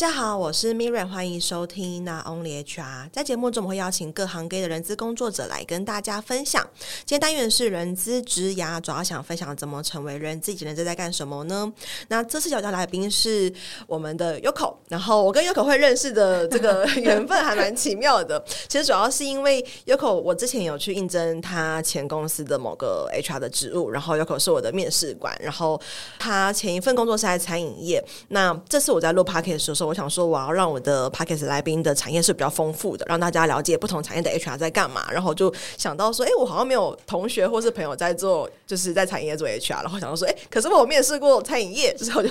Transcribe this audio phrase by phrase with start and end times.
[0.00, 3.10] 大家好，我是 Miriam，欢迎收听那 Only HR。
[3.12, 6.66] 在节目中，我们会邀请各行各业的人资工作者来跟大家分享。
[7.04, 11.70] 今天单元是人资职涯，主要想分享怎么成为人资，以及人资在干什么呢？
[12.08, 13.52] 那这次邀请来宾是
[13.86, 18.42] 我们的 Yoko，然后我跟 Yoko 会认识的这个 缘分还蛮奇妙的。
[18.68, 25.78] 其实主要是因为 Yoko，我之前有去应征他前公司的某个 HR 的职务，然后 Yoko 是我的面试官，然后
[26.18, 28.02] 他前一份工作是在餐饮业。
[28.28, 29.89] 那这次我在录 Podcast 的时候。
[29.90, 35.10] 我想说，我要让我的 Podcast 来宾的产业是比较丰富的，让大家了解不同产业的 HR 在干嘛。
[35.10, 39.82] 然后就想到说，哎、我好像没有同学或是朋友在做，就是在产业做 HR。
[39.82, 42.30] 然后想到说，哎、可是我面试过餐饮业，之后就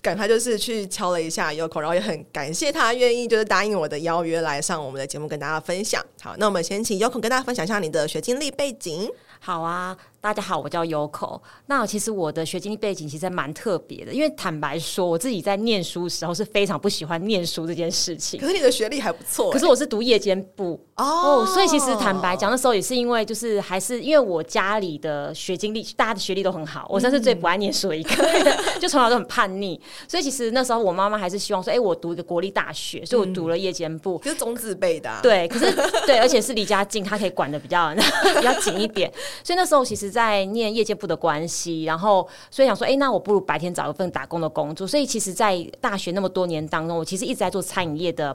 [0.00, 6.00] 赶快就是去敲了一下 Yoko，然后也很感谢他愿意就是答应我的邀约来上我们的节目跟大家分享。
[6.22, 9.10] 好，那我们先请 Yoko 跟大家分享一下你的学经历背景。
[9.40, 9.96] 好啊。
[10.24, 11.38] 大家好，我叫 Yoko。
[11.66, 18.40] 那其实我的学经历背景其实蛮特别的，因为坦白说，我自己在念书的时候是非常不喜欢念书这件事情。
[18.40, 29.78] 可是你的学历还不错，可是我是读夜间部哦，oh, 所以其实坦白讲，那时候也是因为就是还是因为我家里的学经历，大家的学历都很好，我算是最不爱念书的一个，嗯、 就从小都很叛逆。
[30.08, 35.20] 所以其实那时候我妈妈还是希望说，哎、欸，我读一个国立大学，所以我读了夜间部，就是中字辈的、啊。
[35.22, 35.70] 对，可是
[36.06, 37.94] 对，而且是离家近，他可以管的比较
[38.38, 39.12] 比较紧一点。
[39.42, 44.86] 所以那时候其实，在念夜间部的关系，然后所以想说，哎、欸，那我不如白天找一份打工的工作。
[44.86, 48.32] 所以其实，在大学那么多年当中，我其实一直在做餐饮业的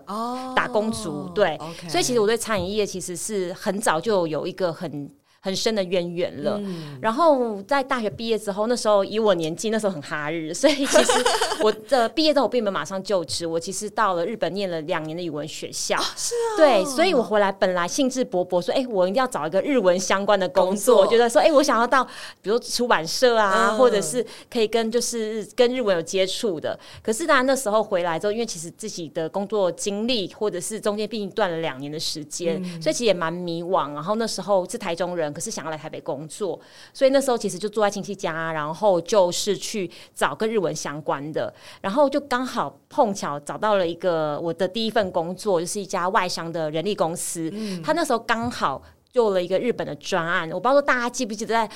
[0.55, 1.21] 打工族。
[1.21, 5.09] Oh, 对.所以其实我对餐饮业其实是很早就有一个很。
[5.39, 6.59] 很深的渊源了。
[6.63, 11.11] 嗯、然后在大学毕业之后，那时候以我年纪，那时候很哈日，所以其实
[11.63, 13.47] 我的毕业之后，我并没有马上就职。
[13.47, 15.97] 我其实到了日本念了两年的语文学校。
[15.97, 20.97] 哦是啊、对，所以我回来本来兴致勃勃说，哎，我一定要找一个日文相关的工作。
[20.97, 22.03] 我作觉得说，哎，我想要到，
[22.41, 26.77] 比如出版社啊，嗯、或者是可以跟就是跟日文有接触的。
[27.01, 33.93] 可是当然那时候回来之后，因为其实自己的工作经历，或者是中间毕竟断了两年的时间，嗯、所以其实也蛮迷惘。
[33.93, 35.28] 然后那时候是台中人。
[35.33, 36.59] 可是想要来台北工作，
[36.93, 47.49] 所以那时候其实就住在亲戚家，然后就是去找跟日文相关的，然后就刚好碰巧找到了一个我的第一份工作，就是一家外商的人力公司。
[47.53, 48.81] 嗯，他那时候刚好
[49.11, 51.69] 做了一个日本的专案，我不知道大家记不记得在。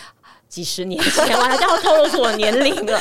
[0.49, 2.99] 几十年前，我还，这样透露出我年龄了。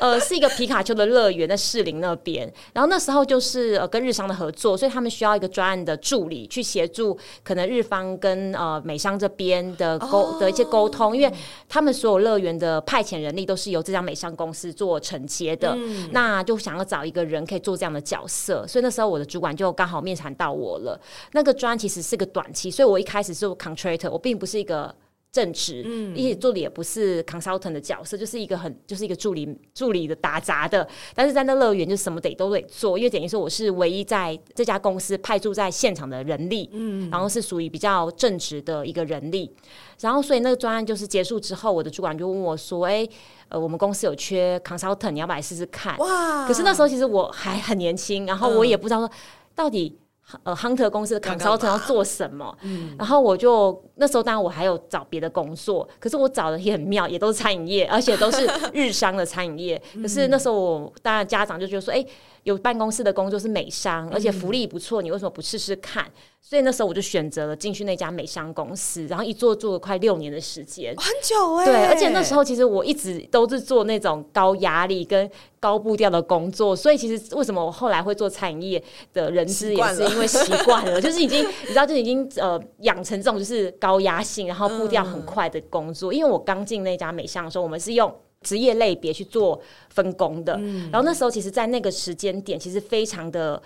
[0.00, 10.40] 呃，是一个皮卡丘的乐园在士林那边，然后那时候就是呃跟日商的合作，所以他们需要一个专案的助理去协助，可能日方跟呃美商这边的沟、oh.
[10.40, 11.34] 的一些沟通，因为
[11.68, 21.00] 他们所有乐园的派遣人力都是由这家美商公司做承接的，嗯、那就想要找一个人可以做这样的角色，所以那时候我的主管就刚好面谈到我了。
[21.32, 24.94] 那个专案其实是个短期，所以我一开始是 contractor，我并不是一个。
[25.30, 39.54] 正职，嗯，一起做的也不是 consultant 的角色，就是一个很就是一个助理助理的打杂的，但是在那乐园就什么得都得做，因为等于说我是唯一在这家公司派驻在现场的人力，嗯，然后是属于比较正直的一个人力，
[40.00, 43.10] 然后所以那个专案就是结束之后，我的主管就问我说：“哎、欸，
[43.50, 46.48] 呃，我们公司有缺 consultant，你要不要来试试看？”哇！
[46.48, 49.10] 可是那时候其实我还很年轻，然后我也不知道说
[49.54, 49.98] 到底。
[50.42, 52.56] 呃，Hunter 公司的 consultant 要做什么？
[52.62, 59.82] 嗯，然后我就那时候当然我还有找别的工作，可是我找的也很妙，也都是餐饮业，而且都是日商的餐饮业。
[60.02, 62.04] 可是那时候我当然家长就觉得说，哎。
[62.48, 66.10] 有办公室的工作是美商，而且福利不错，你为什么不试试看？
[66.40, 71.70] 所以那时候我就选择了进去那家美商公司，然后一做做了快六年的时间，很久哎、欸。
[71.70, 78.82] 对，而且那时候其实我一直都是做那种高压力跟高步调的工作，所以其实为什么我后来会做产业
[79.12, 86.10] 的人资，也是因为习惯了， 就是已经你知道，就已经呃养成这种就是高压性，然后步调很快的工作。
[86.10, 88.10] 嗯、因为我刚进那家美商的时候，我们是用。
[88.42, 93.60] 职业类别去做分工的，嗯、然后那时候其实，在那个时间点，其实非常的，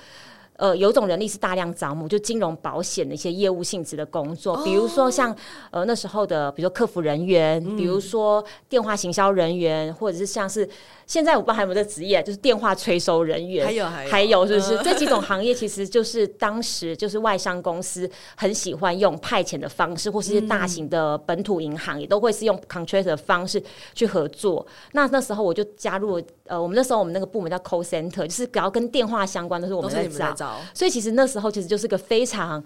[0.56, 5.36] 呃，有种人力是大量招募，就金融保险的一些业务性质的工作，哦、比如说像
[5.70, 10.68] 呃那时候的，比如说客服人员，嗯、比如说电话行销人员，或者是像是。
[11.12, 14.78] 现在我不知道还有没有这职业，就是电话催收人员，还有还有，还有是不是？
[14.82, 23.62] 这几种行业其实就是当时就是外商公司很喜欢用派遣的方式，或是大型的本土银行也都会是用 contract 的方式
[23.94, 24.66] 去合作。
[24.92, 30.62] 那那时候我就加入呃，我们那时候我们那个部门叫 call center，就是只要跟电话相关的是我们在找。
[30.72, 32.64] 所以其实那时候其实就是个非常。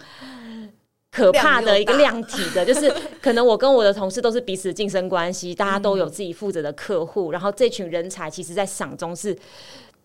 [1.17, 2.93] 可怕的一个量体的，就是
[3.23, 9.35] 可能我跟我的同事都是彼此竞争关系，大家都有自己负责的客户，然后这群人才其实，在赏中是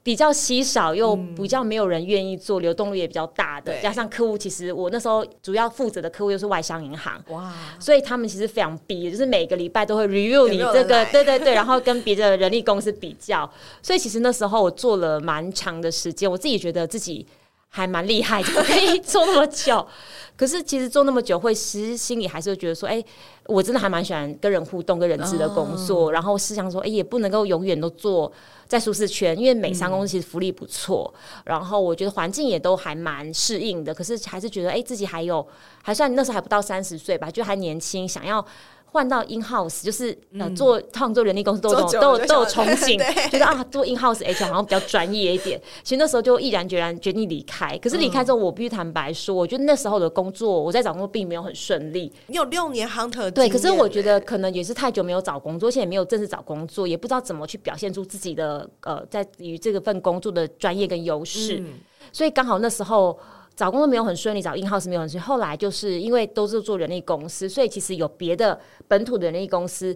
[0.04, 13.48] 比较稀少又比较没有人愿意做，流动率也比较大的，加上客户其实我那时候主要负责的客户又是外商银行，哇，所以他们其实非常逼，就是每个礼拜都会 review 你这个， 对对对，然后跟别的人力公司比较，
[13.84, 17.28] 所以其实那时候我做了蛮长的时间，我自己觉得自己
[17.74, 19.88] 还蛮厉害的， 可以做那么久。
[20.36, 23.06] 可是其实做那么久，会其实心里还是会觉得说，哎、欸，
[23.46, 26.06] 我真的还蛮喜欢跟人互动、跟人资的工作。
[26.06, 26.14] Oh.
[26.14, 28.32] 然后是想说，哎、欸，也不能够永远都做
[28.68, 33.94] 在舒适圈，因为美商公司其实福利不错，嗯、然后我觉得环境也都还蛮适应的。
[33.94, 35.48] 可是还是觉得，哎、欸，自己还有
[35.84, 38.46] 还算那时候还不到三十岁吧，就还年轻，想要。
[38.94, 42.98] 换到 in house 就是呃做，他们做人力公司都有都有都有憧憬，
[43.32, 45.60] 觉得啊做 in house HR 好像比较专业一点。
[45.82, 47.78] 其实那时候就毅然决然决定离开。
[47.78, 52.12] 可是离开之后，我必须坦白说，我觉得那时候的工作，我在找工作并没有很顺利。
[52.28, 61.64] 你有六年 hunter 对，可是我觉得可能也是太久没有找工作，现在也没有正式找工作，也不知道怎么去表现出自己的呃在于这个份工作的专业跟优势。
[62.12, 63.18] 所以刚好那时候。
[63.62, 65.24] 找工作没有很顺利，找 in house 没有很顺利。
[65.24, 69.96] 后来就是因为都是做人力公司，所以其实有别的本土的人力公司，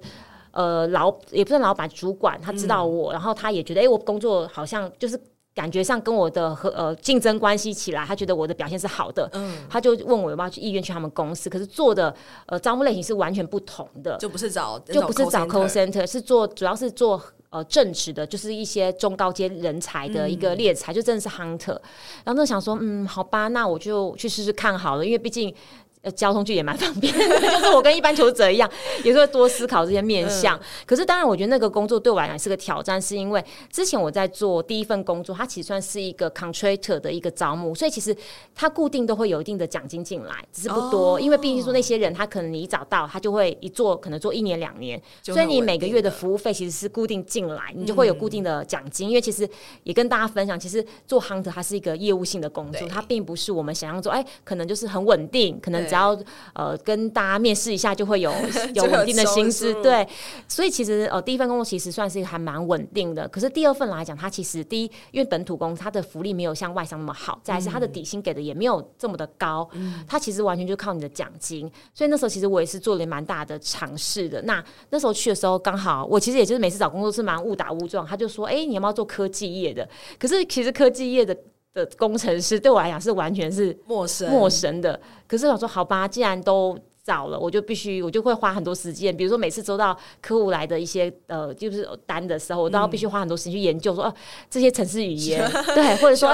[0.51, 5.19] 呃，老也不是老板，主管他知道我，嗯、然后他也觉得，哎、欸，我工作好像就是
[5.55, 12.13] 感觉上跟我的和呃竞争关系起来，他觉得我的表现是好的，嗯，他就问我有没有去意愿去他们公司，可是做的
[12.45, 17.19] 呃招募类型是完全不同的，就不是找就不是找 call center，是做主要是做。
[17.51, 21.79] 呃，正职的，就是一些中高阶人才的一个猎才，嗯、就真的是 hunter。
[22.25, 25.55] 然后那想说，嗯，好吧，那我就去试试看好了，因为毕竟。
[26.11, 28.69] 交通去也蛮方便的， 就是我跟一般求职者一样，
[29.03, 30.57] 也是会多思考这些面向。
[30.57, 38.15] 嗯、可是当然，我觉得那个工作对我来讲是个挑战，是因为之前我在做第一份工作，它其实算是一个 contractor 的一个招募，所以其实
[38.53, 41.15] 它固定都会有一定的奖金进来，只是不多。
[41.15, 49.07] 哦、因为毕竟说那些人，他可能你一找到，他就会一做，可能做一年两年，所以你每个月的服务费其实是固定进来，你就会有固定的奖金。
[49.07, 49.49] 嗯、因为其实
[49.83, 55.85] 也跟大家分享，其实做 hunter 它是一个业务性的工作，它并不是我们想象中，哎，可能就是很稳定，可能。
[55.95, 56.17] 只要
[56.53, 58.31] 呃跟大家面试一下就会 有
[58.73, 60.05] 有稳定的薪资，对，
[60.47, 63.25] 所以其实呃第一份工作其实算是一个还蛮稳定的。
[63.29, 71.71] 可是第二份来讲，它其实第一，因为本土公司它的福利没有像外商那么好，再是它的底薪给的也没有这么的高，嗯、它其实完全就靠你的奖金。
[71.93, 74.41] 所以那时候其实我也是做了蛮大的尝试的。
[74.41, 79.87] 那那时候去的时候刚好我其实也就是每次找工作是蛮误打误撞，他就说，哎、欸，你要不要做科技业的？
[80.19, 81.37] 可是其实科技业的。
[81.75, 84.29] 的工程师对我来讲是完全是陌生。
[84.31, 94.15] 陌生的，可是我说好吧，既然都找了，我就必须我就会花很多时间，比如说每次收到客户来的一些呃就是单的时候，我都要必须花很多时间去研究说，说、嗯、啊
[94.49, 95.45] 这些城市语言
[95.75, 96.29] 对，或者说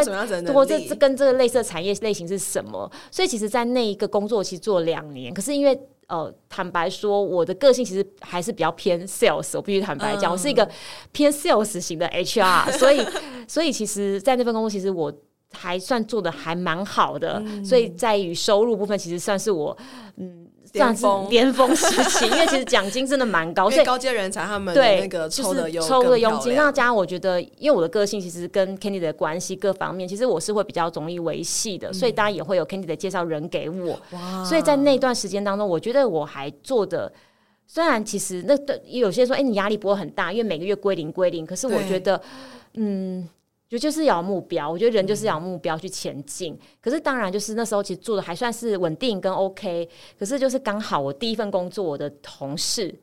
[0.53, 2.89] 或者这跟这个类似的产业类型是什么？
[3.09, 5.77] 所以其实，在那一个工作其实做两年，可是因为
[6.07, 10.69] 呃坦白说，我的个性其实还是比较偏 sales，我必须坦白讲，嗯、我是一个
[11.11, 13.03] 偏 sales 型的 HR，所以
[13.47, 15.11] 所以其实，在那份工作其实我。
[15.51, 19.77] 还算做的还蛮好的，嗯、所以在于收入部分，其实算是我
[20.18, 26.56] 嗯，算是巅峰时期， 因为其实奖金真的蛮高，所以高阶人才他们对那个抽的就是抽个佣金。
[26.56, 34.00] 那加上我觉得，因为我的个性其实跟 Candidate 的关系各方面，其实我是会比较容易维系的，嗯、所以当然也会有 Candidate 介绍人给我。
[34.12, 34.44] 哇。
[34.45, 37.12] 所以在那段时间当中，我觉得我还做的，
[37.68, 42.18] 虽然其实那对有些人说，哎、欸，你压力不会很大，因为每个月归零归零，可是我觉得，
[42.74, 43.24] 对
[43.71, 43.77] 嗯。
[43.77, 46.53] 就就是要有目标，我觉得人就是要有目标去前进。
[46.53, 49.88] 嗯、可是当然，就是那时候其实做的还算是稳定跟 OK。
[50.19, 52.94] 可是就是刚好我第一份工作，我的同事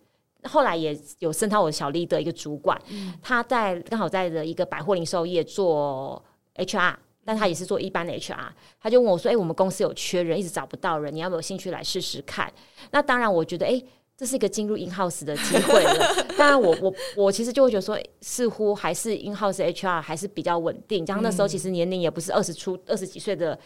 [0.45, 6.23] 后来也有升到我小 leader 的一个主管，嗯、他在刚好在的一个百货零售业做
[6.57, 6.95] HR，
[7.25, 8.49] 但他也是做一般的 HR。
[8.81, 12.53] 他就问我说：“哎、欸，我们公司有缺人，一直找不到人，你要不要有兴趣来试试看？”
[12.93, 13.71] 那当然，我觉得哎。
[13.71, 13.87] 欸
[14.19, 16.27] 这是一个进入 in house 的机会了。
[16.37, 21.07] 当然，我我我其实就会觉得说，似乎还是 in house HR 还是比较稳定。
[21.07, 23.57] 加上那时候其实年龄也不是二十出二十几岁的。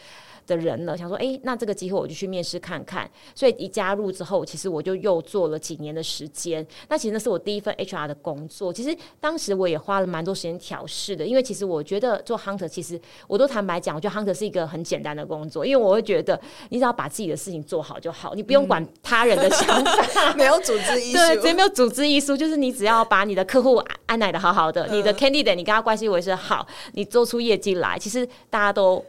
[0.47, 3.11] 的人了，想说，哎、欸，那这个机会我就去面试看看。
[3.35, 6.67] 所以一加入之后，其实我就又做了几年的时间。
[6.89, 8.73] 那其实那是我第一份 HR 的工作。
[8.73, 29.05] 其实当时我也花了蛮多时间调试的，因为其实我觉得做 hunter，其实我都坦白讲，我觉得 hunter 是一个很简单的工作，因为我会觉得你只要把自己的事情做好就好，你不用管他人的想法，嗯、 没有组织艺术，对，直接没有组织艺术，就是你只要把你的客户安排的好好的，嗯、你的 candidate 你跟他关系维持好，你做出业绩来，其实大家都。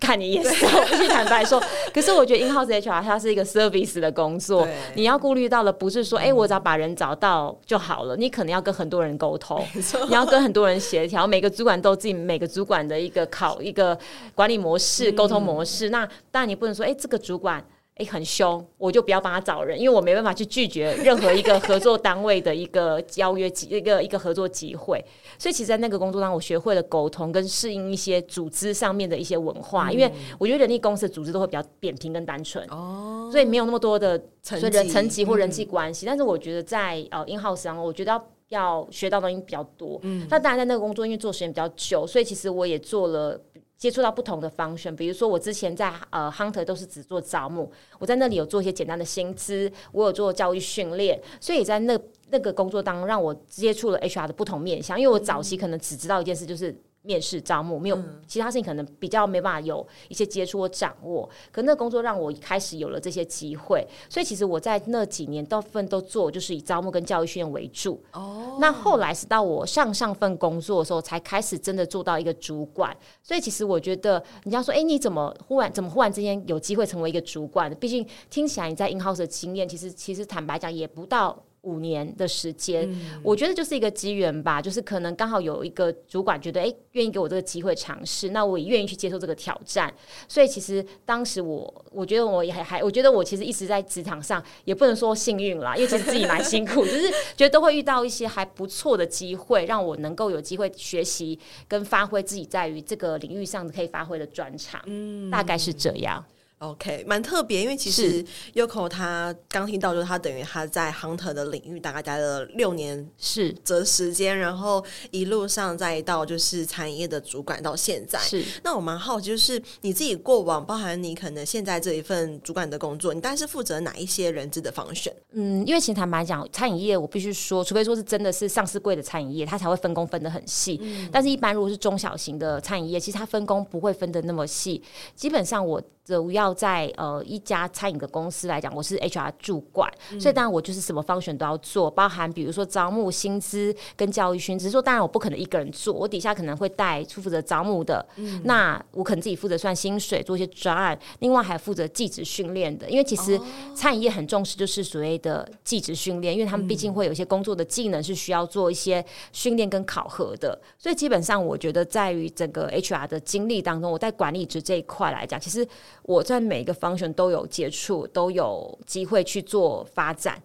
[0.00, 1.62] 看你眼色，我必须坦白说。
[1.92, 8.16] 可是我觉得 in-house HR 它是一个 service 的工作，你要顾虑到的不是说，哎、欸，我只要把人找到就好了。
[8.16, 9.64] 你可能要跟很多人沟通，
[10.08, 13.98] 你要跟很多人协调，每个主管都自己每个主管的一个考一个
[14.34, 15.90] 管理模式、沟、嗯、通模式。
[15.90, 17.64] 那当然你不能说，哎、欸，这个主管。
[17.98, 25.04] 哎，很凶，我就不要帮他找人，因为我没办法去拒绝任何一个合作单位的一个邀约机，一个一个合作机会。
[25.36, 29.88] 所以，其实，在那个工作当中，我学会了沟通跟适应一些组织上面的一些文化。
[29.88, 36.06] 嗯、因为我觉得人力公司的组织都会比较扁平跟单纯，哦，所以没有那么多的层人层级或人际关系。
[36.06, 39.98] 嗯、但是，我觉得在呃 in house 上，我觉得要要学到东西比较多。
[40.04, 43.40] 嗯，那当然，在那个工作因为做时间比较久，所以其实我也做了。
[43.78, 51.98] 接触到不同的方向比如说我之前在呃 Hunter 都是只做招募，我在那里有做一些简单的薪资，我有做教育训练，所以在那
[52.30, 56.76] 那个工作当中让我接触了 HR 的不同面向，因为我早期可能只知道一件事就是。
[57.08, 61.26] 面试招募没有其他事情，可能比较没办法有一些接触或掌握。
[61.50, 67.98] 可那个工作让我开始有了这些机会，所以其实我在那几年大部分都做就是以招募跟教育训练为主。
[68.12, 72.94] 哦，那后来是到我上上份工作的时候，才开始真的做到一个主管。
[73.22, 77.74] 所以其实我觉得，人家说，哎，你怎么忽然怎么忽然之间有机会成为一个主管？
[77.76, 81.42] 毕竟听起来你在 in house 的经验，其实其实坦白讲也不到。
[81.62, 89.92] 五年的时间，嗯、我觉得就是一个机缘吧，就是可能刚好有一个主管觉得，哎，愿意给我这个机会尝试，那我也愿意去接受这个挑战。
[90.28, 104.80] 所以其实当时我，我觉得我也还还，我觉得我其实一直在职场上，也不能说幸运啦，因为其实自己蛮辛苦， 就是觉得都会遇到一些还不错的机会，让我能够有机会学习跟发挥自己在于这个领域上可以发挥的专长。
[104.86, 106.24] 嗯，大概是这样。
[106.58, 118.18] OK，蛮特别，因为其实 Yoko 他刚听到，就是他等于他在 Hunter 的领域大概待了六年是的时间，然后一路上再到就是餐饮业的主管到现在。
[118.18, 125.14] 是，那我蛮好奇，就是你自己过往，包含你可能现在这一份主管的工作，你大概是负责哪一些人资的方选？
[125.34, 130.80] 嗯，因为其实坦白讲，餐饮业我必须说，除非说是真的是上市贵的餐饮业，它才会分工分得很细。
[130.82, 134.82] 嗯，但是一般如果是中小型的餐饮业，其实它分工不会分得那么细。
[135.14, 135.80] 基本上我。
[136.08, 144.58] 主要在呃一家餐饮的公司来讲，我是 HR 主管，嗯、所以当然我就是什么 function 都要做，包含比如说招募、薪资跟教育训。
[144.58, 152.88] 只是说当然我不可能一个人做，我底下可能会带出负责招募的，嗯、那我可能自己负责算薪水，做一些专案，另外还负责技职训练的。
[152.90, 153.40] 因为其实
[153.74, 160.60] 餐饮业很重视就是所谓的技职训练，因为他们毕竟会有一些工作的技能是需要做一些训练跟考核的。
[160.78, 165.66] 所以基本上我觉得在于整个 HR 的经历当中，我在管理职这一块来讲，其实。
[166.02, 170.42] 我在每一个 function 都有接触，都有机会去做发展。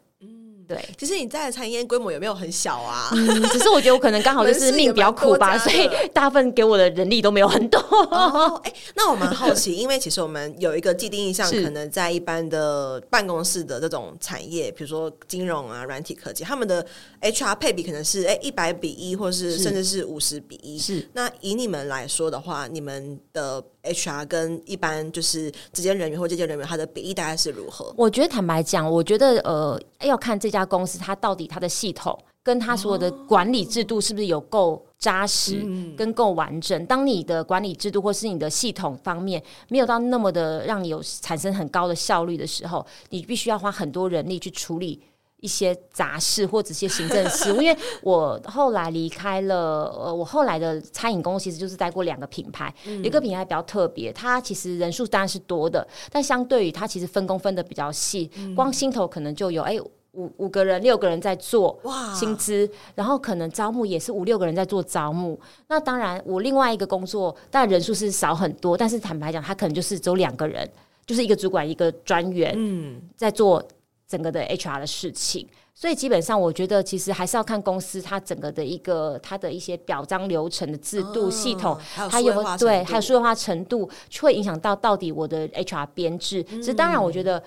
[0.65, 3.09] 对，其实你在的餐饮业规模有没有很小啊？
[3.12, 7.77] 嗯，只是我觉得我可能刚好就是命比较苦吧，所以大部分给我的人力都没有很多。
[7.79, 16.83] 哦， 哎，那我蛮好奇，因为其实我们有一个既定印象，可能在一般的办公室的这种产业，比如说金融啊、软体科技，他们的
[17.21, 20.79] HR 配比可能是哎一百比一，或是甚至是五十比一。
[20.79, 27.94] 是，那以你们来说的话，你们的 HR 跟一般就是直接人员或间接人员，他的比例大概是如何？
[27.98, 35.66] 我觉得坦白讲，我觉得呃要看这家公司它到底它的系统跟它所有的管理制度是不是有够扎实
[35.98, 36.86] 跟够完整。
[36.86, 45.02] 当你的管理制度或是你的系统方面没有到那么的让你有产生很高的效率的时候，你必须要花很多人力去处理。
[45.43, 59.77] 一些杂事或者一些行政事务， 因为我后来离开了，呃，我后来的餐饮公司其实就是待过两个品牌，嗯、一个品牌比较特别，它其实人数当然是多的，但相对于它其实分工分的比较细，嗯、光心头可能就有哎
[60.13, 62.13] 五五个人六个人在做哇。
[62.13, 70.69] 薪资，然后可能招募也是五六个人在做招募，那当然我另外一个工作，但人数是少很多，但是坦白讲，他可能就是只有两个人，
[71.05, 73.62] 就是一个主管一个专员，嗯，在做。
[74.13, 83.89] 整个的 HR 的事情，所以基本上我觉得其实还是要看公司它整个的一个它的一些表彰流程的制度系统，它有对还有数字化程度，
[84.22, 86.43] 会影响到到底我的 HR 编制。
[86.43, 87.41] 其实当然，我觉得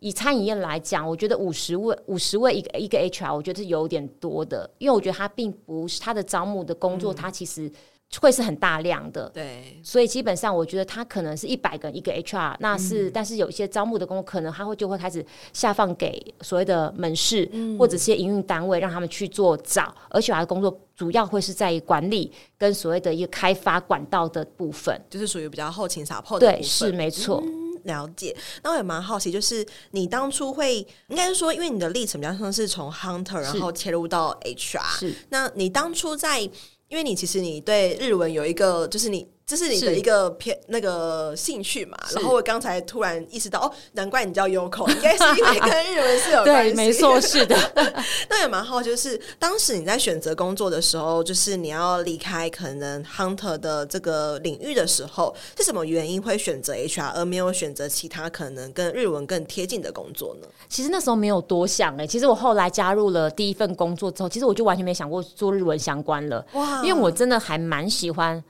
[0.00, 7.72] 以餐饮业来讲，我觉得五十位五十位一个一个 HR，我觉得是有点多的，因为我觉得他并不是他的招募的工作，他其实。
[8.18, 26.60] 会是很大量的，对，所以基本上我觉得他可能是一百个一个 HR，那是，嗯、但是有一些招募的工作，可能他会就会开始下放给所谓的门市，嗯、或者是些营运单位，让他们去做找，而且他的工作主要会是在于管理跟所谓的一个开发管道的部分，就是属于比较后勤撒破的部分。
[26.60, 27.40] 对，是没错。
[27.44, 28.36] 嗯，了解。
[28.64, 36.50] 那我也蛮好奇，就是你当初会应该是说，因为你的历程比较像是从 Hunter 然后切入到 HR，是，那你当初在。
[36.90, 41.98] 因为你其实你对日文有一个，就是你这是你的一个偏那个兴趣嘛？
[42.14, 46.72] 然后我刚才突然意识到，哦，难怪你叫 Yoko， 应该是因为跟日文是有 关系。
[46.72, 47.56] 对，没错，是的。
[48.30, 60.46] 那也蛮好，就是当时你在选择工作的时候，就是你要离开可能 Hunter 的这个领域的时候，是什么原因会选择 HR 而没有选择其他可能跟日文更贴近的工作呢？
[60.68, 66.46] 其实那时候没有多想哎、欸，其实我后来加入了第一份工作之后，其实我就完全没想过做日文相关了。
[66.52, 68.40] 哇，因为我真的还蛮喜欢。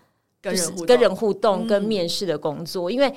[0.42, 3.12] 跟人跟人互动、跟面试的工作，嗯、因为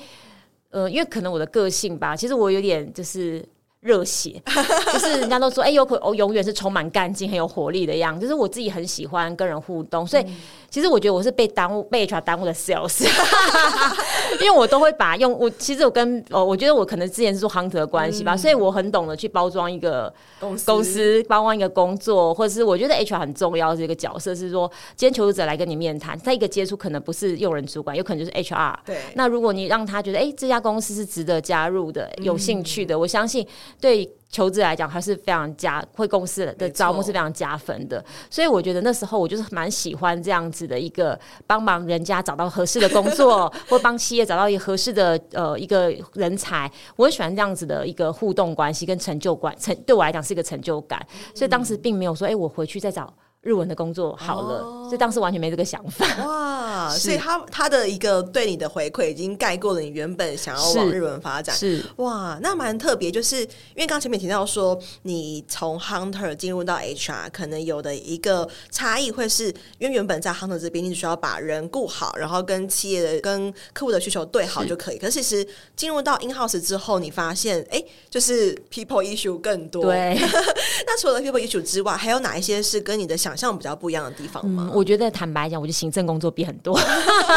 [0.70, 3.44] 呃，因为可能我的个性吧，其实我有点就是。
[3.84, 4.42] 热血，
[4.94, 8.22] 就是人家都说，哎、欸，有可我永远是充满干劲、很有活力的样子。
[8.22, 10.36] 就是我自己很喜欢跟人互动，所以、嗯、
[10.70, 13.04] 其实我觉得我是被耽误、被 HR 耽误的 sales，
[14.40, 15.50] 因为我都会把用我。
[15.50, 20.10] 其实我跟哦，我觉得我可能之前是做 hunter 的关系吧、嗯，所以我很懂得去包装一个
[20.40, 28.74] 公司、公司包装一个工作，或者是我觉得 HR 很重要的一个角色是说，今天求职者来跟你面谈，他一个接触可能不是用人主管，有可能就是 HR。
[28.86, 28.96] 对。
[29.14, 33.46] 那如果你让他觉得，哎、欸，这家公司是值得加入的、有兴趣的，嗯、我相信。
[33.80, 38.04] 对求职来讲，还是非常加，会公司的招募是非常加分的。
[38.28, 46.70] 所以我觉得那时候我就是蛮喜欢这样子的一个帮忙人家找到合适的工作， 或帮企业找到一个合适的呃一个人才。
[46.96, 51.00] 我很喜欢这样子的一个互动关系跟成就感，成对我来讲是一个成就感。
[51.34, 53.12] 所以当时并没有说，哎、欸，我回去再找。
[53.44, 56.06] 日文的工作好了，哦，所以当时完全没这个想法。
[56.24, 61.54] 哇， 所以他他的一个对你的回馈已经盖过了你原本想要往日文发展。
[61.54, 69.48] 是，是哇，那蛮特别，就是因为刚前面提到说，你从 Hunter 进入到 HR，可能有的一个差异会是，
[69.78, 74.96] 因为原本在 Hunter 这边，你只需要把人顾好，然后跟企业的、跟客户的需求对好就可以。
[74.96, 75.46] 可是其实
[75.76, 79.82] 进入到 In-house 之后，你发现，哎、欸，就是 People issue 更多。
[79.82, 80.16] 对，
[80.86, 83.33] 那除了 People issue 之外，还有哪一些是跟你的想？
[83.34, 84.68] 好像比较不一样的地方吗？
[84.70, 86.78] 嗯、我觉得坦白讲，我觉得行政工作比很多。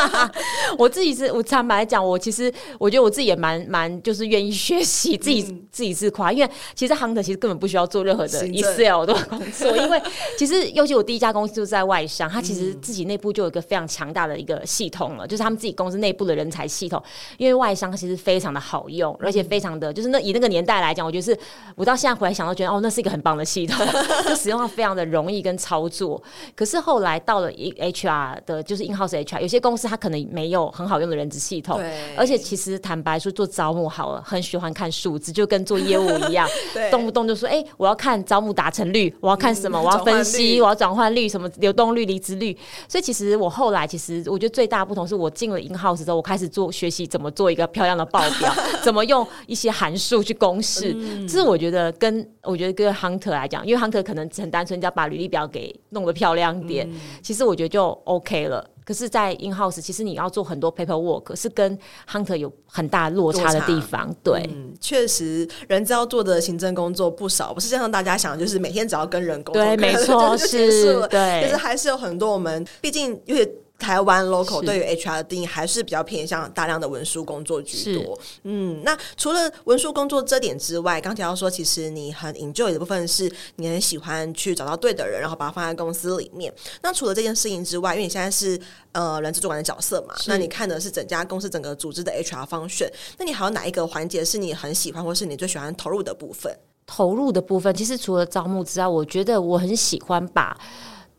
[0.78, 6.32] 我自己是我坦白讲，我其实我觉得我自己也蛮蛮就是愿意学习，自己、嗯、自己自夸。
[6.32, 10.00] 因为其实 Hunter 其实根本不需要做任何的 Excel 的工作， 因为
[10.38, 17.02] 其实尤其我第一家公司就是在外商，他其实自己内部就有一个非常强大的一个系统了，就是他们自己公司内部的人才系统。
[17.38, 21.36] 因为外商其实非常的好用，而且非常的就是那以那个年代来讲，我觉得是
[21.76, 23.84] 我到现在回来想到觉得哦，那是一个很棒的系统，
[24.30, 25.87] 就使用上非常的容易跟操。
[25.90, 26.22] 做，
[26.56, 31.82] 可是后来到了 HR 的，就是 in-house HR，有些公司他可能没有很好用的人资系统，
[32.16, 36.48] 而且其实坦白说，做招募好了，很喜欢看数字，就跟做业务一样，
[36.92, 42.58] 动不动就说，哎、欸，我要看招募达成率，我要看什么，嗯、我要分析，我要转换率，什么流动率、离职率。
[42.88, 48.54] 所以其实我后来，其实我觉得最大不同是我进了 in-house 之后，我开始做学习怎么做一个漂亮的报表，
[48.84, 50.94] 怎么用一些函数去公式。
[50.94, 55.67] 这、嗯、是我觉得跟我觉得跟 Hunter 来讲，因为 Hunter 可能很单纯，只要把履历表给。
[55.90, 58.68] 弄得漂亮点、嗯，其实我觉得就 OK 了。
[58.86, 61.78] 可是，在 in house，其实你要做很多 paperwork，是跟
[62.10, 64.10] hunter 有很大落差的地方。
[64.24, 64.50] 对，
[64.80, 71.42] 确、嗯、实，人资要做的行政工作不少，不是像大家想的，就是每天只要跟人沟通，对，没错， 是，对。
[71.44, 73.54] 就是还是有很多我们，毕竟因为。
[73.80, 78.20] 台湾 local 对于 HR 的定义还是比较偏向大量的文书工作居多。
[78.44, 86.52] 嗯，那除了文书工作这点之外，刚提到说，其实你很 enjoy 的部分是你很喜欢去找到对的人，然后把它放在公司里面。
[86.82, 88.60] 那除了这件事情之外，因为你现在是
[88.94, 96.52] 呃人资主管的角色嘛，那你看的是整家公司整个组织的 HR function，那你还有哪一个环节是你很喜欢，或是你最喜欢投入的部分？
[96.88, 100.58] 投入的部分，其实除了招募之外，我觉得我很喜欢把。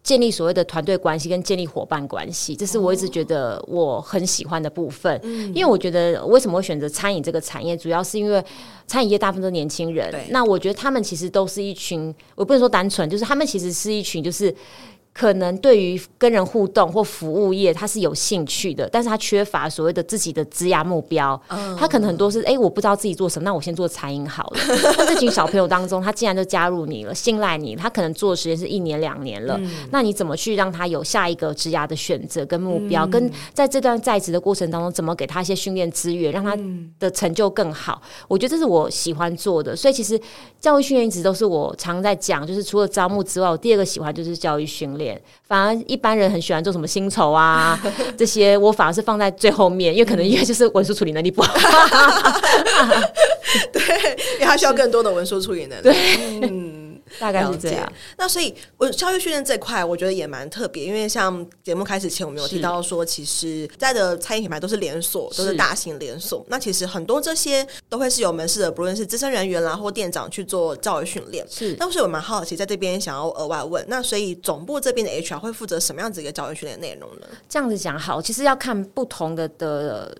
[0.08, 5.20] 建立所谓的团队关系跟建立伙伴关系，这是我一直觉得我很喜欢的部分。
[5.54, 8.42] 因为我觉得为什么会选择餐饮这个产业，主要是因为
[8.86, 10.10] 餐饮业大部分都是年轻人。
[10.30, 14.54] 那我觉得他们其实都是一群，我不能说单纯，就是他们其实是一群，就是。
[15.18, 21.40] 可能对于跟人互动或服务业，他是有兴趣的，但是他缺乏所谓的自己的职涯目标。
[21.48, 24.60] 嗯、他可能很多是，哎、欸，我不知道自己做什么，那我先做餐饮好了。
[24.96, 33.04] 那这群小朋友当中，他既然就加入你了，信赖你，他可能做的时间是一年两年了、嗯，那你怎么去让他有下一个职涯的选择跟目标？
[33.04, 36.56] 嗯、跟在这段在职的过程当中，怎么给他一些训练资源，让他
[37.00, 38.00] 的成就更好？
[38.28, 39.74] 我觉得这是我喜欢做的。
[39.74, 40.20] 所以其实
[40.60, 45.07] 教育训练一直都是我常在讲，就是除了招募之外，我第二个喜欢就是教育训练。
[45.46, 47.78] 反而一般人很喜欢做什么薪酬啊
[48.18, 51.52] 这些，我反而是放在最后面，因为可能因为就是文书处理能力不好，
[53.72, 53.80] 对，
[54.34, 55.82] 因为他需要更多的文书处理能力。
[55.82, 55.94] 对，
[56.42, 56.67] 嗯，
[57.18, 57.92] 大概是这样。
[58.16, 66.44] 那所以，我教育训练这块，我觉得也蛮特别，因为像节目开始前，我们有提到说，其实在的餐饮品牌都是连锁，都是大型连锁。
[66.48, 71.46] 那其实很多这些都会是有门市的，不论是资深人员啦或店长去做教育训练。
[71.50, 77.26] 是，那所以我蛮好奇，在这边想要额外问，那所以总部这边的 HR 会负责什么样子一个教育训练内容呢？
[77.48, 80.16] 这样子讲好，其实要看不同的的。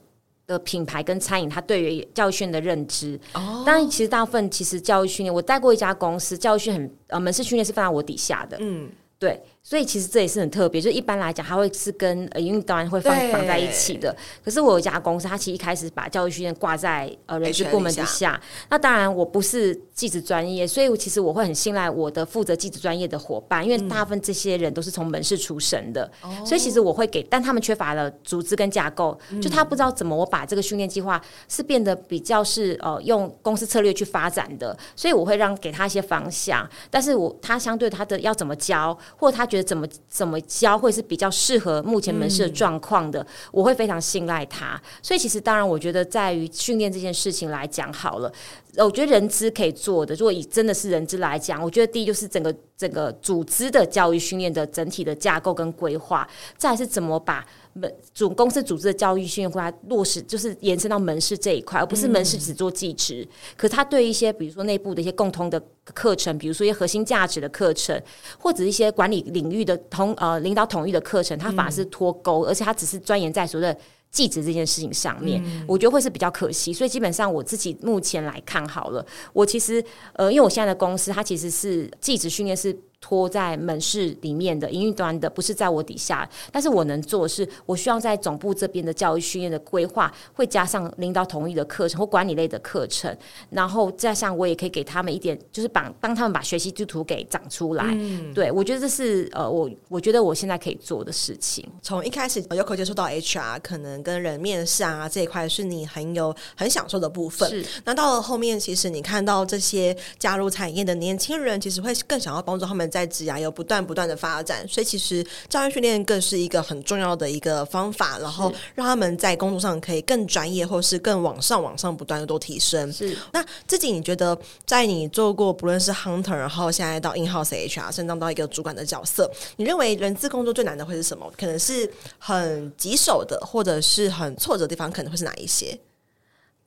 [0.48, 9.40] 的品牌跟餐饮，它对于教育训练的认知，哦，当然，其实大部分其实教育训练，我带过一家公司，教育训练很呃门市训练是放在我底下的，嗯，对。
[9.68, 14.16] 所以其实这也是很特别，就一般来讲，它会是跟呃营运当然会放绑在一起的。
[14.42, 18.40] 可是我有一家公司，它其实一开始把教育训练挂在呃人事部门底下。
[18.70, 39.57] 那当然我不是技职专业，所以其实我会很信赖我的负责技职专业的伙伴，因为大部分这些人都是从门市出身的，嗯、所以其实我会给，但他们缺乏了组织跟架构，就他不知道怎么我把这个训练计划是变得比较是呃用公司策略去发展的，所以我会让给他一些方向，但是我他相对他的要怎么教，或者他觉得。
[39.62, 43.20] 怎么怎么教会是比较适合目前门市的状况的？
[43.20, 44.80] 嗯、我会非常信赖他。
[45.02, 48.32] 所以其实当然，我觉得在于训练这件事情来讲，好了，
[48.76, 50.14] 我觉得人资可以做的。
[50.14, 57.46] 如果以真的是人资来讲，我觉得第一就是整个整个组织的教育训练的整体的架构跟规划，再是怎么把。
[57.78, 63.26] 门总公司组织的教育训练，会落实就是延伸到门市这一块，而不是门市只做技职。
[63.26, 68.00] 嗯、可是他对一些，比如说内部的一些共通的课程，比如说一些核心价值的课程，
[68.38, 73.78] 或者一些管理领域的同呃领导统一的课程，他反而是脱钩，嗯、而且他只是钻研在所谓的
[74.10, 76.72] 记职这件事情上面，嗯、我觉得会是比较可惜。
[76.72, 82.76] 所以基本上我自己目前来看好了，我其实呃，因为我现在的公司它其实是记职训练是。
[83.00, 93.16] 托在门市里面的营运端的，不是在我底下，但是我能做的是，我需要在总部这边的教育训练的规划，会加上领导同意的课程或管理类的课程，
[93.50, 97.84] 然后加上我也可以给他们一点，就是把帮他们把学习地图给长出来。
[97.86, 101.64] 嗯、对，我觉得这是呃，我我觉得我现在可以做的事情。
[101.80, 107.48] 从一开始有口接触到 HR，可能跟人面试啊这一块是你很有很享受的部分。
[107.48, 112.87] 是，那到了后面，其实你看到这些加入产业的年轻人，其实会更想要帮助他们。
[112.90, 122.92] 在职涯有不断不断的发展，所以其实教育训练更是一个很重要的一个方法，然后让他们在工作上可以更专业，或是更往上往上不断的都提升。
[122.92, 131.30] 是，那自己你觉得，在你做过不论是 hunter，然后现在到 in house HR，升当到一个主管的角色，你认为人资工作最难的会是什么？
[131.38, 135.78] 可能是很棘手的，或者是很挫折的地方，可能会是哪一些？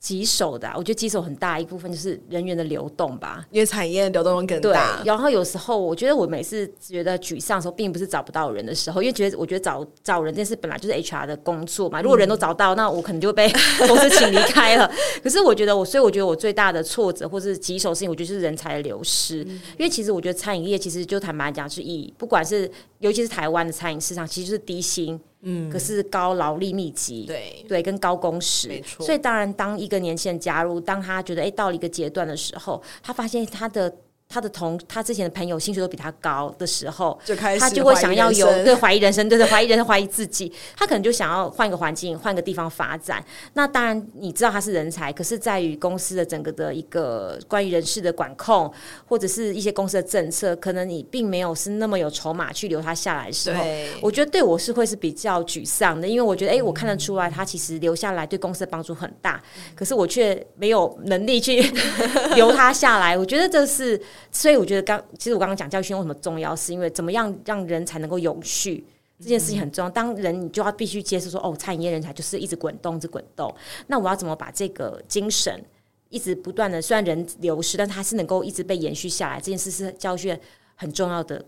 [0.02, 4.98] 棘手的、啊，我觉得棘手很大一部分就是人员的流动吧，因为产业流动更大。
[4.98, 12.02] 对，然后有时候我觉得我每次觉得沮丧的时候，并不是找不到人的时候，因为觉得我觉得找找人这件事本来就是 HR 的工作嘛。
[12.02, 13.48] 如果人都找到，嗯、那我可能就被
[13.86, 14.90] 公司请离开了。
[15.22, 19.44] 可是我觉得我，所以我觉得我最大的挫折或是棘手事情，我觉得就是人才的流失。
[19.44, 25.20] 嗯、因为其实我觉得餐饮业其实就坦白讲，是以不管是尤其是台湾的餐饮市场，其实就是低薪。
[25.42, 29.04] 嗯，可是高劳力密集，对对，跟高工时，没错。
[29.04, 33.94] 所以当然，当一个年轻人加入，当他觉得哎、欸，到了一个阶段的时候，他发现他的。
[34.32, 40.50] 他的同他之前的朋友薪水都比他高的时候，就开始他就会想要有对怀疑人生，对对怀疑人生，怀疑自己。
[40.74, 43.22] 他可能就想要换个环境，换个地方发展。
[43.52, 48.72] 那当然，你知道他是人才，可是在于公司的整个的一个关于人事的管控，
[49.06, 53.62] 或者是一些公司的政策，可能你并没有是那么有筹码去留他下来的时候，
[54.00, 59.38] 我觉得对我是会是比较沮丧的，因为我觉得哎、欸，我看得出来他其实留下来对公司的帮助很大，
[59.74, 61.60] 可是我却没有能力去
[62.34, 63.18] 留他下来。
[63.18, 64.00] 我觉得这是。
[64.30, 68.84] 所以我觉得刚，其实我刚刚讲教训为什么重要，是因为怎么样让人才能够永续
[69.18, 69.90] 这件事情很重要。
[69.90, 73.54] 当人你就要必须接受说，哦，餐饮业人才就是一直滚动，一直滚动。
[73.86, 75.64] 那我要怎么把这个精神
[76.08, 79.36] 一直不断的，虽然人流失，但它是能够一直被延续下来。
[79.38, 80.38] 这件事是教训
[80.74, 81.44] 很重要的。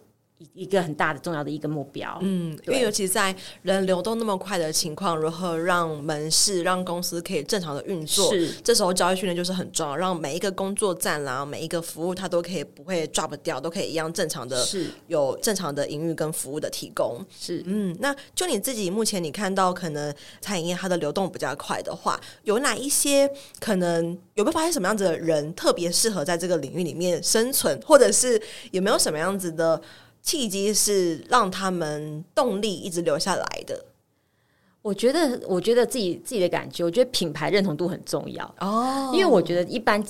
[0.53, 8.31] 一个很大的重要的一个目标，嗯，因为尤其在人流动那么快的情况，如何让门市让公司可以正常的运作？
[8.31, 17.25] 是，这时候教育训练就是很重要，让每一个工作站啦，每一个服务它都可以不会 drop 掉，都可以一样正常的，是有正常的营运跟服务的提供。
[17.39, 23.31] 是，嗯，那就你自己目前你看到可能餐饮业它的流动比较快的话，有哪一些
[23.61, 29.81] 可能有没有发现什么样子的人特别适合在这个领域里面生存，或者是有没有什么样子的？
[30.25, 33.85] 契机是让他们动力一直留下来的。
[34.83, 39.13] 我觉得，我觉得自己自己的感觉，我觉得品牌认同度很重要哦。
[39.15, 40.03] 因为我觉得一般，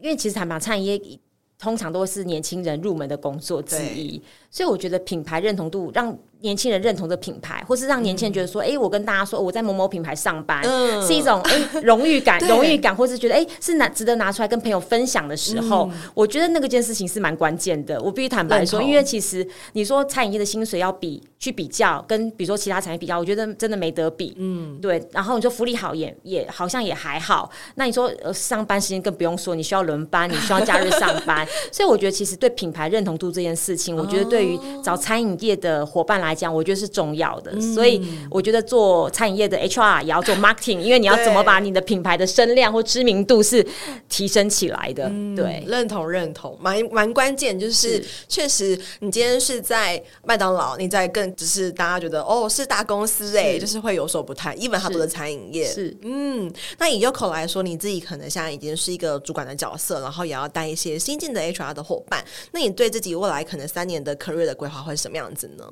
[0.00, 1.18] 因为其实坦白讲，餐饮业
[1.58, 18.00] 通常都是年轻人入门的工作之一，所以我觉得品牌认同度让年轻人认同的品牌，或是让年轻人觉得说，哎、嗯欸，我跟大家说我在某某品牌上班，嗯、是一种哎 荣誉感，荣誉感，或是觉得哎、欸、是拿值得拿出来跟朋友分享的时候，嗯、我觉得那个件事情是蛮关键的。
[18.02, 24.34] 我必须坦白说，因为其实你说餐饮业的薪水要比去比较，跟比如说其他产业比较，我觉得真的没得比。
[24.38, 25.02] 嗯，对。
[25.12, 27.50] 然后你说福利好也也好像也还好。
[27.76, 43.64] 那你说呃上班时间更不用说，你需要轮班，你需要假日上班， 所以我觉得其实对品牌认同度这件事情，我觉得对于找餐饮业的伙伴来来讲，我觉得是重要的，嗯、所以我觉得做餐饮业的 HR 也要做 marketing，因为你要怎么把你的品牌的声量或知名度是
[44.08, 45.04] 提升起来的。
[45.08, 47.58] 嗯、对，认同认同，蛮蛮关键。
[47.58, 54.56] 就是确实，你今天是在麦当劳，你在更只是大家觉得哦是大公司哎、欸，就是会有所不太。
[54.56, 62.24] even 他做的餐饮业是，是嗯，那以 Yoko 来说，你自己可能现在已经是一个主管的角色，然后也要带一些新进的 HR 的伙伴。
[62.52, 65.64] 那你对自己未来可能三年的 career 的规划会是什么样子呢？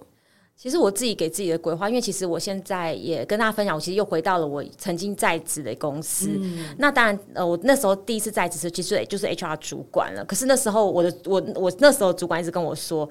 [0.61, 6.39] 其实我自己给自己的规划，因为其实我现在也跟大家分享，我其实又回到了我曾经在职的公司。
[6.77, 10.23] 那当然，呃，我那时候第一次在职时，其实也就是 HR 主管了。
[10.27, 13.09] 可是那时候我的我我那时候主管一直跟我说。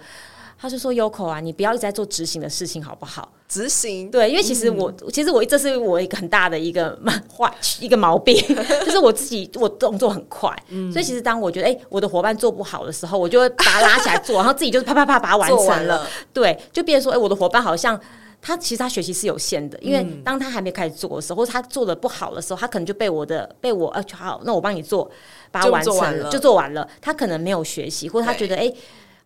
[0.61, 3.31] 他就说：“Yoko 啊，你不要一直在做执行的事情，好不好？
[3.47, 4.11] 执行？
[4.11, 6.99] 对，因为其实我、嗯、其实我这是我一个很大的一个
[7.33, 8.35] 坏一个毛病，
[8.85, 16.05] 就是我自己我动作很快，嗯、所以其实当我觉得哎、欸、我的伙伴做不好的时候，我就会把他拉起来做，然后自己就是啪啪啪把它完成 了。
[16.33, 17.97] 对，就变成说哎、欸、我的伙伴好像
[18.41, 25.09] 他其实他学习是有限的，因为当他还没开始做的时候，或者他做的不好的时候，他可能就被我的被我呃好，那我帮你做，
[25.51, 28.63] 把它完成了就做，就做完了，他可能没有学习，或者他觉得哎。
[28.63, 28.75] 欸”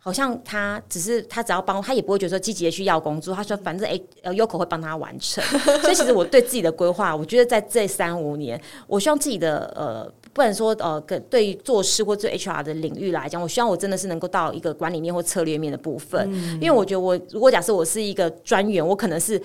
[0.06, 5.42] 好像他只是他只要帮他也不会觉得说积极的去要工作，他说反正哎呃 Yoko 会帮他完成，
[5.80, 19.42] 所以其实我对自己的规划，我觉得在这三五年，我希望自己的呃不能说呃跟对于做事或做 HR 的领域来讲，我希望我真的是能够到一个管理面或策略面的部分，嗯、因为我觉得我如果假设我是一个专员，我可能是。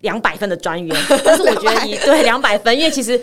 [0.00, 3.20] 两百分的专员， 但是我觉得你对两百分，因为其实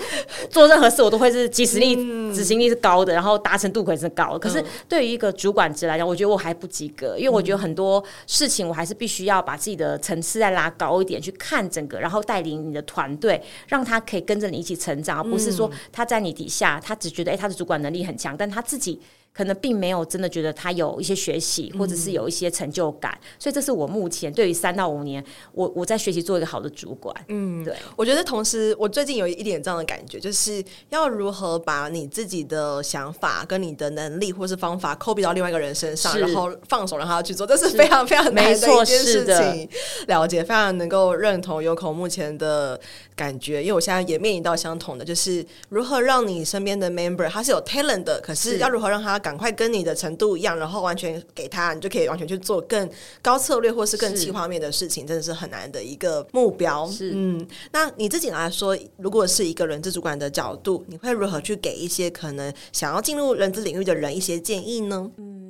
[0.50, 1.96] 做任何事我都会是即时力、
[2.32, 4.40] 执行力是高的，然后达成度可能是高的。
[4.40, 19.02] 可是对于一个主管职来讲，我觉得我还不及格，因为我觉得很多事情我还是必须要把自己的层次再拉高一点，去看整个，然后带领你的团队，让他可以跟着你一起成长，而不是说他在你底下，他只觉得诶，他的主管能力很强，但他自己。
[19.38, 25.24] 可能并没有真的觉得他有一些学习，或者是有一些成就感，嗯、所以这是我目前对于三到五年，
[25.54, 27.16] 我我在学习做一个好的主管。
[27.28, 39.70] 嗯，对，我觉得同时，我最近有一点这样的感觉，就是要如何把你自己的想法跟你的能力或是方法 copy 到另外一个人身上，然后放手让他去做，这是非常非常难的一件事情。
[40.08, 42.80] 了解，非常能够认同 Yoko 目前的
[43.16, 49.22] 感觉，因为我现在也面临到相同的，就是如何让你身边的 member 他是有 talent 的，可是要如何让他。
[49.28, 52.90] 赶快跟你的程度一样，然后完全给他，你就可以完全去做更
[53.22, 56.90] 高策略或是更计划面的事情，真的是很难的一个目标。
[56.90, 65.12] 是，嗯，那你自己来说，如果是一个人资主管的角度，你会如何去给一些可能想要进入人资领域的人一些建议呢？
[65.18, 65.47] 嗯。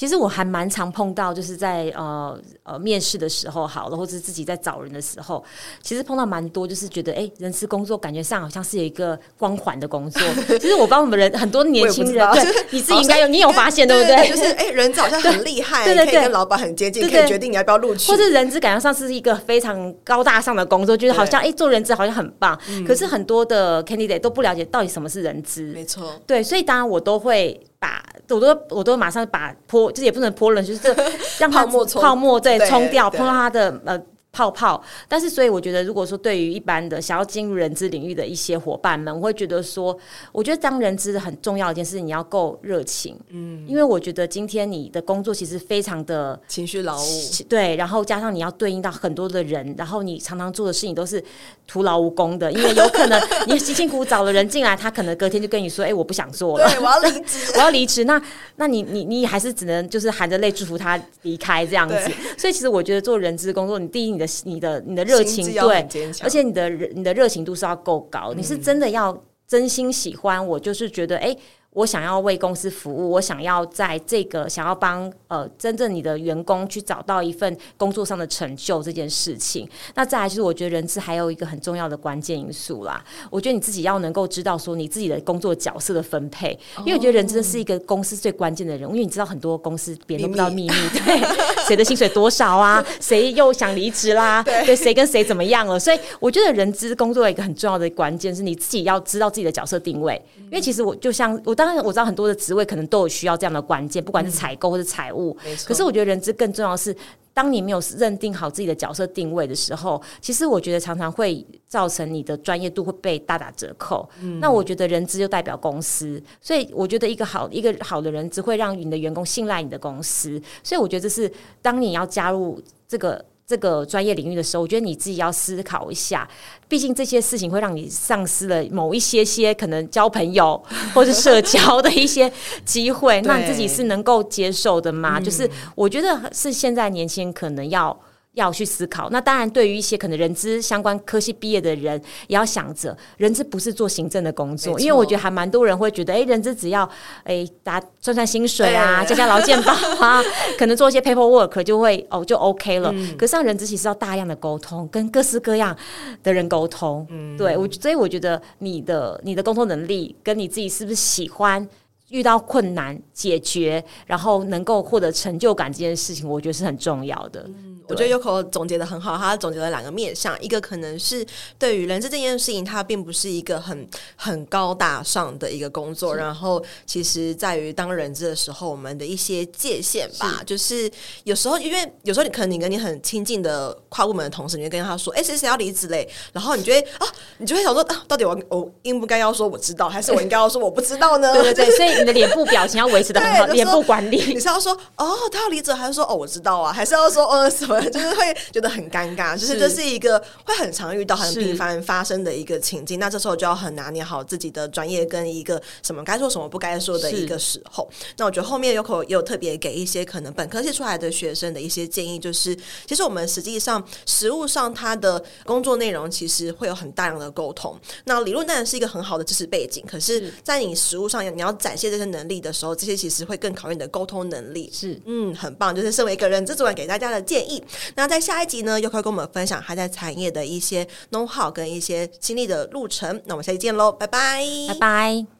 [0.00, 5.44] 其实我还蛮常碰到，就是在呃呃面试的时候，好了，或者是自己在找人的时候，
[5.82, 10.22] 其实碰到蛮多，就是觉得哎、欸，人事工作感觉上好像是有一个光环的工作。
[10.58, 14.26] 其实我帮我们人很多年轻人，对，你自己应该有，你有发现对不对？
[14.30, 18.10] 就是哎、欸，人资好像很厉害，对对对，跟老板很接近，可以决定你要不要录取。
[18.10, 22.58] 或者人资感觉上是一个非常高大上的工作，就是好像哎、欸，做人资好像很棒。
[22.70, 25.64] 嗯、可是很多的 candidate 都不了解到底什么是人资。
[25.74, 27.60] 没错，对，所以当然我都会。
[27.80, 30.94] 把我都我都马上把泼，就是也不能泼冷，就是
[31.40, 34.00] 让泡沫泡沫对冲掉，碰到它的呃。
[34.32, 39.96] 泡泡，但是所以我觉得，如果说对于一般的想要进入人资领域的一些伙伴们，我会觉得说，
[40.32, 51.22] 我觉得当人资很重要的一件事，你要够热情，嗯，因为我觉得今天你的工作其实非常的情绪劳务，对，然后加上你要对应到很多的人，然后你常常做的事情都是
[51.66, 58.22] 徒劳无功的，因为有可能 你辛辛苦苦找了人进来，他可能隔天就跟你说，哎、欸，我不想做了，对，我要离职， 我要离职，那
[58.56, 61.96] 那你你你还是只能就是含着泪祝福他离开这样子，
[62.38, 65.88] 所以其实我觉得做人资工作，你第一你的你的你的热情对，
[66.22, 71.28] 而且你的你的热情度是要够高，嗯、你是真的要真心喜欢，我就是觉得哎。
[71.28, 71.38] 欸
[71.72, 79.68] 我想要为公司服务，我想要在这个想要帮呃真正你的员工去找到一份工作上的成就这件事情。
[79.94, 83.00] 那再来就是，我觉得人资还有一个很重要的关键因素啦。
[83.30, 95.78] 我觉得你自己要能够知道说你自己的工作角色的分配，因为我觉得人资是一个公司最关键的人，因为你知道很多公司别人都不知道秘密，对，谁的薪水多少啊，谁又想离职啦， 对，谁跟谁怎么样了。
[95.78, 101.54] 所以我觉得人资工作的一个很重要的关键是你自己要知道自己的角色定位，因为其实我就像我。
[101.60, 105.36] 当然我知道很多的职位可能都有需要这样的关键，不管是采购或者财务。
[105.44, 106.96] 嗯、可是我觉得人资更重要的是。
[107.32, 114.06] 当你没有认定好自己的角色定位的时候，其实我觉得常常会造成你的专业度会被大打折扣。
[114.20, 120.42] 嗯、那我觉得人资就代表公司，所以我觉得一个好一个好的人资会让你的员工信赖你的公司。
[120.62, 123.24] 所以我觉得这是当你要加入这个。
[123.50, 126.28] 这个专业领域的时候，我觉得你自己要思考一下，
[126.68, 130.62] 毕竟这些事情会让你丧失了某一些些可能交朋友
[130.94, 132.32] 或是社交的一些
[132.64, 135.18] 机会， 那你自己是能够接受的吗？
[135.18, 137.98] 就是我觉得是现在年轻人可能要。
[138.34, 139.10] 要去思考。
[139.10, 144.78] 那当然，对于一些可能人资相关科系毕业的人，也要想着，人资不是做行政的工作。
[144.78, 146.88] 因为我觉得还蛮多人会觉得，哎、欸，人资只要
[147.24, 150.22] 哎，大家算算薪水啊，加加劳健保啊，
[150.58, 152.90] 可能做一些 paperwork 就会哦，就 OK 了。
[152.94, 155.76] 嗯、可是像人资其实要大量的沟通，跟各式各样
[156.22, 157.06] 的人沟通。
[157.10, 161.68] 嗯，对我，所以我觉得你的你的沟通能力，跟你自己是不是喜欢
[162.10, 167.40] 遇到困难解决，然后能够获得成就感这件事情，我觉得是很重要的。
[167.46, 171.26] 嗯我觉得 Yoko 总结的很好，他总结了两个面向，一个可能是
[171.58, 180.88] 对于人资这件事情，它并不是一个很很高大上的一个工作，然后其实在于当人资的时候，我们的一些界限吧，是就是
[181.24, 187.06] 有时候因为有时候你可能你跟你很亲近的跨部门的同事，你就跟他说，哎，谁谁要离职嘞，然后你就会啊，
[187.38, 191.32] 你就会想说，啊，到底我我应不该要说我知道，还是我应该要说我不知道呢？
[191.32, 197.80] 对对对，所以你的脸部表情要维持的很好，脸部管理，你是要说哦，他要离职，还是说哦，我知道啊，还是要说呃什么？
[197.90, 202.98] 就是会觉得很尴尬，就是这是一个会很常遇到、很频繁发生的一个情境。
[202.98, 207.88] 那这时候就要很拿捏好自己的专业跟一个什么该说什么不该说的一个时候。
[208.16, 217.78] 那我觉得后面 Yoko 也有特别给一些可能本科系出来的学生的一些建议，就是其实我们实际上实物上他的工作内容其实会有很大量的沟通。
[218.04, 224.70] 那理论当然是一个很好的知识背景，可是在你实物上你要展现这些能力的时候，这些其实会更考验你的沟通能力。
[224.72, 227.62] 是，嗯，很棒，就是身为一个人资主管给大家的建议。
[227.94, 233.20] 那在下一集呢，又会跟我们分享他在产业的一些 know how 跟一些经历的路程。
[233.26, 235.39] 那我们下期见喽，拜拜，拜拜。